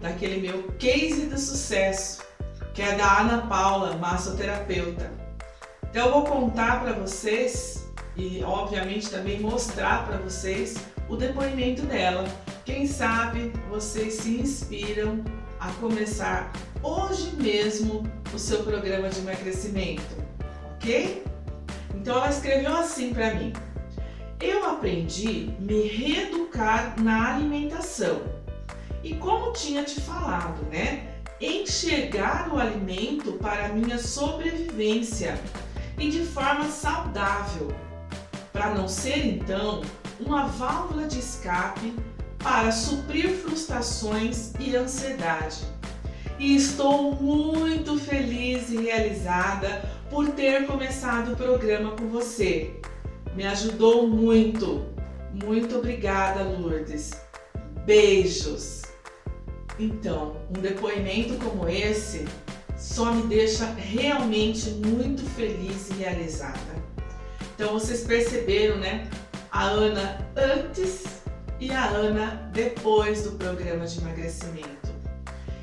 [0.00, 2.22] daquele meu case de sucesso,
[2.74, 5.10] que é da Ana Paula, massoterapeuta.
[5.88, 10.76] Então eu vou contar para vocês e obviamente também mostrar para vocês
[11.08, 12.24] o depoimento dela.
[12.64, 15.24] Quem sabe vocês se inspiram
[15.58, 16.52] a começar
[16.82, 18.04] hoje mesmo
[18.34, 20.16] o seu programa de emagrecimento,
[20.74, 21.24] ok?
[21.94, 23.52] Então ela escreveu assim para mim:
[24.40, 28.22] Eu aprendi me reeducar na alimentação.
[29.04, 31.14] E como tinha te falado, né?
[31.38, 35.38] Enxergar o alimento para minha sobrevivência
[35.98, 37.68] e de forma saudável,
[38.50, 39.82] para não ser então
[40.18, 41.94] uma válvula de escape
[42.38, 45.58] para suprir frustrações e ansiedade.
[46.38, 52.79] E estou muito feliz e realizada por ter começado o programa com você.
[53.34, 54.84] Me ajudou muito.
[55.32, 57.12] Muito obrigada, Lourdes.
[57.86, 58.82] Beijos.
[59.78, 62.26] Então, um depoimento como esse
[62.76, 66.58] só me deixa realmente muito feliz e realizada.
[67.54, 69.08] Então, vocês perceberam, né?
[69.52, 71.04] A Ana antes
[71.58, 74.90] e a Ana depois do programa de emagrecimento.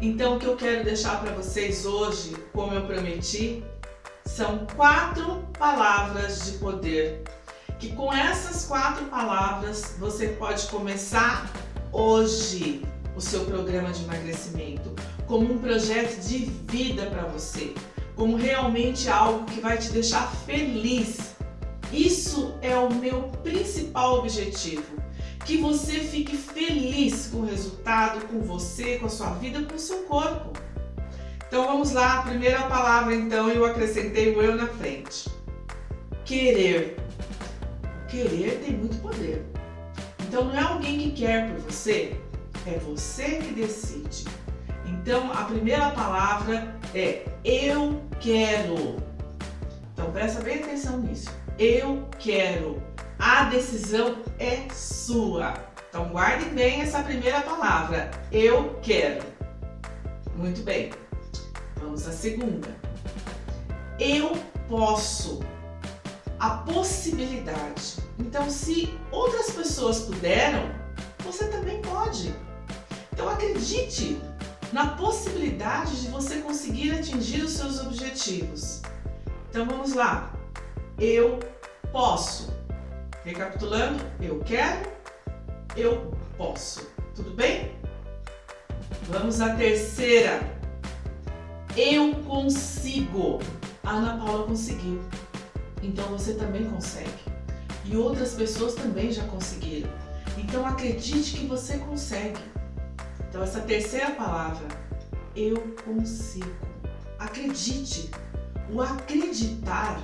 [0.00, 3.64] Então, o que eu quero deixar para vocês hoje, como eu prometi,
[4.24, 7.22] são quatro palavras de poder.
[7.78, 11.48] Que com essas quatro palavras você pode começar
[11.92, 12.82] hoje
[13.14, 14.94] o seu programa de emagrecimento
[15.28, 17.74] como um projeto de vida para você,
[18.16, 21.36] como realmente algo que vai te deixar feliz.
[21.92, 24.98] Isso é o meu principal objetivo.
[25.44, 29.78] Que você fique feliz com o resultado, com você, com a sua vida, com o
[29.78, 30.58] seu corpo.
[31.46, 35.30] Então vamos lá, a primeira palavra então eu acrescentei o eu na frente.
[36.24, 37.07] Querer.
[38.08, 39.44] Querer tem muito poder.
[40.20, 42.16] Então não é alguém que quer por você,
[42.66, 44.24] é você que decide.
[44.86, 48.96] Então a primeira palavra é eu quero.
[49.92, 51.30] Então presta bem atenção nisso.
[51.58, 52.82] Eu quero.
[53.18, 55.54] A decisão é sua.
[55.88, 58.10] Então guardem bem essa primeira palavra.
[58.30, 59.24] Eu quero.
[60.36, 60.90] Muito bem.
[61.76, 62.68] Vamos à segunda.
[63.98, 64.32] Eu
[64.68, 65.40] posso.
[66.38, 67.96] A possibilidade.
[68.18, 70.70] Então, se outras pessoas puderam,
[71.24, 72.34] você também pode.
[73.12, 74.20] Então, acredite
[74.72, 78.82] na possibilidade de você conseguir atingir os seus objetivos.
[79.50, 80.32] Então, vamos lá.
[80.98, 81.38] Eu
[81.90, 82.56] posso.
[83.24, 84.90] Recapitulando, eu quero,
[85.76, 86.88] eu posso.
[87.14, 87.72] Tudo bem?
[89.08, 90.58] Vamos à terceira
[91.78, 93.38] eu consigo.
[93.84, 95.00] A Ana Paula conseguiu.
[95.82, 97.12] Então você também consegue.
[97.84, 99.90] E outras pessoas também já conseguiram.
[100.36, 102.40] Então acredite que você consegue.
[103.28, 104.66] Então essa terceira palavra,
[105.34, 106.56] eu consigo.
[107.18, 108.10] Acredite.
[108.70, 110.00] O acreditar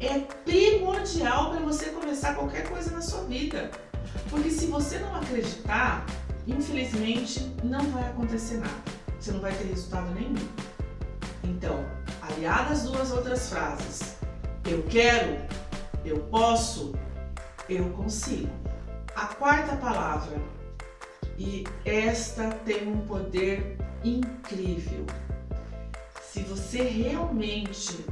[0.00, 3.70] é primordial para você começar qualquer coisa na sua vida.
[4.30, 6.06] Porque se você não acreditar,
[6.46, 8.96] infelizmente não vai acontecer nada.
[9.18, 10.34] Você não vai ter resultado nenhum.
[11.42, 11.84] Então,
[12.20, 14.15] aliadas duas outras frases,
[14.68, 15.36] eu quero,
[16.04, 16.92] eu posso,
[17.68, 18.50] eu consigo.
[19.14, 20.36] A quarta palavra,
[21.38, 25.06] e esta tem um poder incrível.
[26.22, 28.04] Se você realmente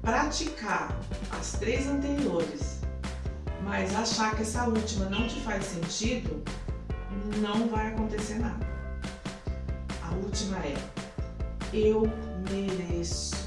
[0.00, 0.96] praticar
[1.30, 2.80] as três anteriores,
[3.62, 6.42] mas achar que essa última não te faz sentido,
[7.38, 8.66] não vai acontecer nada.
[10.02, 10.74] A última é
[11.72, 12.02] eu
[12.50, 13.45] mereço.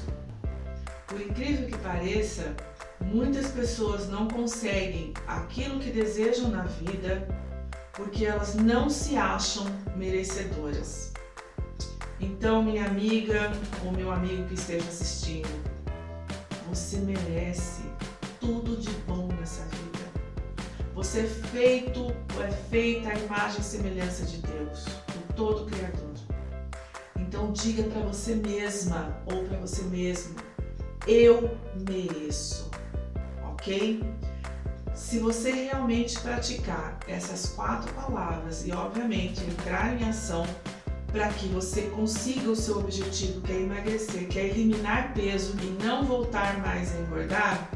[1.10, 2.54] Por incrível que pareça,
[3.00, 7.26] muitas pessoas não conseguem aquilo que desejam na vida
[7.94, 9.66] porque elas não se acham
[9.96, 11.12] merecedoras.
[12.20, 13.50] Então, minha amiga
[13.84, 15.48] ou meu amigo que esteja assistindo,
[16.68, 17.82] você merece
[18.38, 20.06] tudo de bom nessa vida.
[20.94, 22.02] Você é feito
[22.36, 26.14] ou é feita a imagem e semelhança de Deus, o todo Criador.
[27.16, 30.36] Então diga para você mesma ou para você mesmo:
[31.06, 31.56] eu
[31.88, 32.70] mereço,
[33.52, 34.02] ok?
[34.94, 40.46] Se você realmente praticar essas quatro palavras e, obviamente, entrar em ação
[41.10, 45.84] para que você consiga o seu objetivo, que é emagrecer, que é eliminar peso e
[45.84, 47.68] não voltar mais a engordar,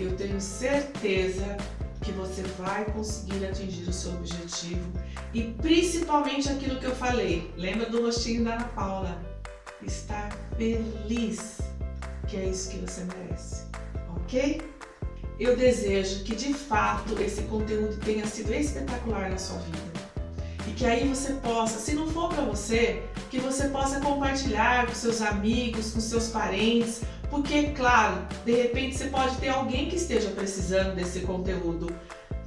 [0.00, 1.56] eu tenho certeza
[2.00, 4.90] que você vai conseguir atingir o seu objetivo
[5.32, 7.52] e principalmente aquilo que eu falei.
[7.56, 9.22] Lembra do rostinho da Ana Paula?
[9.82, 11.58] Estar feliz,
[12.32, 13.64] que é isso que você merece,
[14.16, 14.62] ok?
[15.38, 19.92] Eu desejo que de fato esse conteúdo tenha sido espetacular na sua vida
[20.66, 24.94] e que aí você possa, se não for para você, que você possa compartilhar com
[24.94, 30.30] seus amigos, com seus parentes, porque, claro, de repente você pode ter alguém que esteja
[30.30, 31.94] precisando desse conteúdo,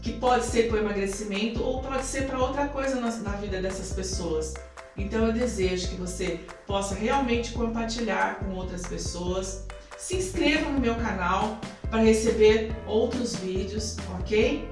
[0.01, 3.61] que pode ser para o emagrecimento ou pode ser para outra coisa na, na vida
[3.61, 4.55] dessas pessoas.
[4.97, 9.65] Então eu desejo que você possa realmente compartilhar com outras pessoas.
[9.97, 11.59] Se inscreva no meu canal
[11.89, 14.67] para receber outros vídeos, ok?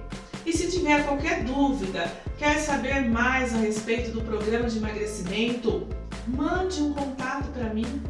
[0.45, 5.87] E se tiver qualquer dúvida, quer saber mais a respeito do programa de emagrecimento,
[6.27, 8.03] mande um contato para mim,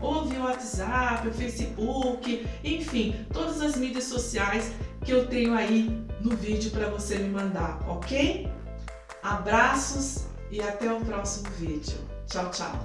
[0.00, 4.70] ou via WhatsApp, Facebook, enfim, todas as mídias sociais
[5.04, 8.48] que eu tenho aí no vídeo para você me mandar, ok?
[9.22, 11.98] Abraços e até o próximo vídeo.
[12.26, 12.84] Tchau, tchau!